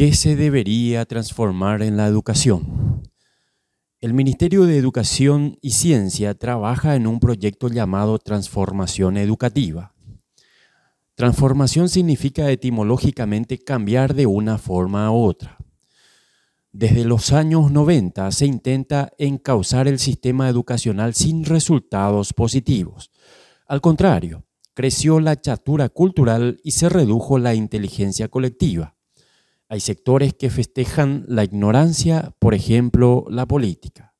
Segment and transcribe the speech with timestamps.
[0.00, 3.02] ¿Qué se debería transformar en la educación?
[4.00, 9.92] El Ministerio de Educación y Ciencia trabaja en un proyecto llamado Transformación Educativa.
[11.16, 15.58] Transformación significa etimológicamente cambiar de una forma a otra.
[16.72, 23.10] Desde los años 90 se intenta encauzar el sistema educacional sin resultados positivos.
[23.66, 28.96] Al contrario, creció la chatura cultural y se redujo la inteligencia colectiva.
[29.72, 34.16] Hay sectores que festejan la ignorancia, por ejemplo, la política.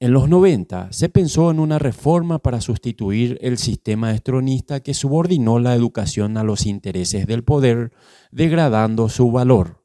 [0.00, 5.58] En los 90 se pensó en una reforma para sustituir el sistema estronista que subordinó
[5.58, 7.92] la educación a los intereses del poder,
[8.30, 9.84] degradando su valor.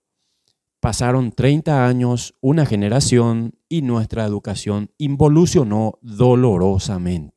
[0.80, 7.37] Pasaron 30 años, una generación, y nuestra educación involucionó dolorosamente.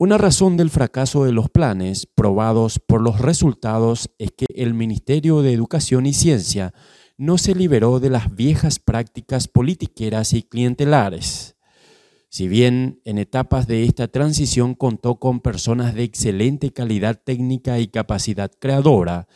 [0.00, 5.42] Una razón del fracaso de los planes probados por los resultados es que el Ministerio
[5.42, 6.72] de Educación y Ciencia
[7.16, 11.56] no se liberó de las viejas prácticas politiqueras y clientelares.
[12.28, 17.88] Si bien en etapas de esta transición contó con personas de excelente calidad técnica y
[17.88, 19.26] capacidad creadora,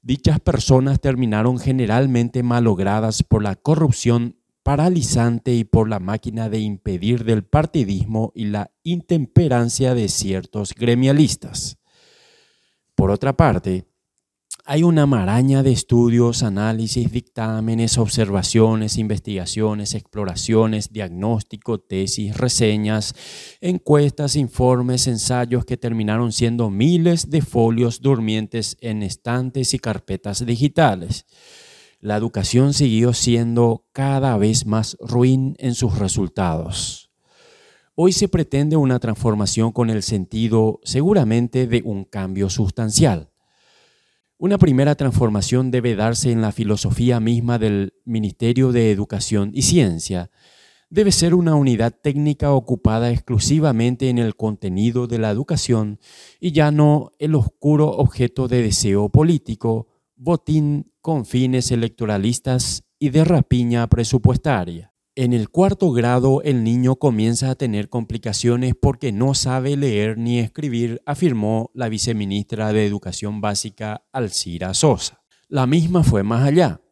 [0.00, 4.35] dichas personas terminaron generalmente malogradas por la corrupción
[4.66, 11.78] paralizante y por la máquina de impedir del partidismo y la intemperancia de ciertos gremialistas.
[12.96, 13.84] Por otra parte,
[14.64, 23.14] hay una maraña de estudios, análisis, dictámenes, observaciones, investigaciones, exploraciones, diagnóstico, tesis, reseñas,
[23.60, 31.24] encuestas, informes, ensayos que terminaron siendo miles de folios durmientes en estantes y carpetas digitales
[32.06, 37.10] la educación siguió siendo cada vez más ruin en sus resultados.
[37.96, 43.32] Hoy se pretende una transformación con el sentido seguramente de un cambio sustancial.
[44.38, 50.30] Una primera transformación debe darse en la filosofía misma del Ministerio de Educación y Ciencia.
[50.88, 55.98] Debe ser una unidad técnica ocupada exclusivamente en el contenido de la educación
[56.38, 63.24] y ya no el oscuro objeto de deseo político, botín con fines electoralistas y de
[63.24, 64.92] rapiña presupuestaria.
[65.14, 70.38] En el cuarto grado el niño comienza a tener complicaciones porque no sabe leer ni
[70.38, 75.22] escribir, afirmó la viceministra de Educación Básica Alcira Sosa.
[75.48, 76.82] La misma fue más allá.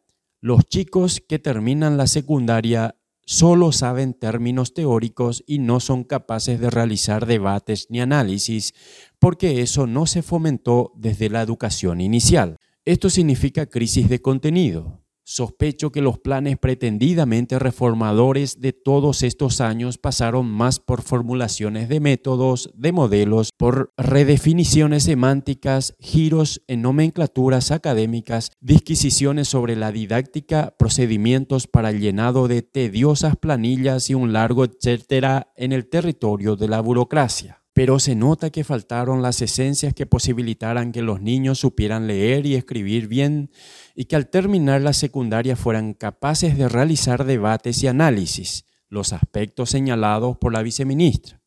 [0.41, 6.69] Los chicos que terminan la secundaria solo saben términos teóricos y no son capaces de
[6.69, 8.73] realizar debates ni análisis
[9.19, 12.57] porque eso no se fomentó desde la educación inicial.
[12.85, 15.01] Esto significa crisis de contenido.
[15.23, 21.99] Sospecho que los planes pretendidamente reformadores de todos estos años pasaron más por formulaciones de
[21.99, 31.65] métodos, de modelos, por redefiniciones semánticas, giros en nomenclaturas académicas, disquisiciones sobre la didáctica, procedimientos
[31.65, 36.81] para el llenado de tediosas planillas y un largo etcétera en el territorio de la
[36.81, 42.45] burocracia pero se nota que faltaron las esencias que posibilitaran que los niños supieran leer
[42.45, 43.51] y escribir bien
[43.93, 49.71] y que al terminar la secundaria fueran capaces de realizar debates y análisis, los aspectos
[49.71, 51.41] señalados por la viceministra.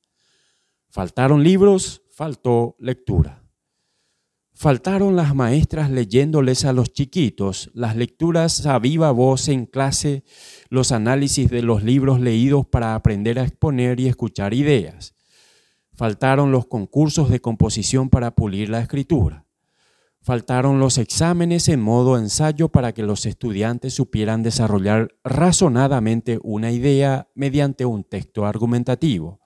[0.91, 3.43] Faltaron libros, faltó lectura.
[4.53, 10.25] Faltaron las maestras leyéndoles a los chiquitos, las lecturas a viva voz en clase,
[10.69, 15.15] los análisis de los libros leídos para aprender a exponer y escuchar ideas
[15.99, 19.47] Faltaron los concursos de composición para pulir la escritura.
[20.21, 27.27] Faltaron los exámenes en modo ensayo para que los estudiantes supieran desarrollar razonadamente una idea
[27.35, 29.41] mediante un texto argumentativo.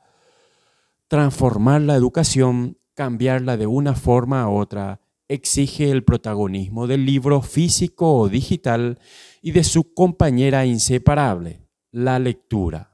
[1.09, 8.15] Transformar la educación, cambiarla de una forma a otra, exige el protagonismo del libro físico
[8.15, 8.99] o digital
[9.41, 12.92] y de su compañera inseparable, la lectura.